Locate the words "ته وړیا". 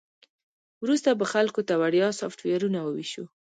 1.67-2.07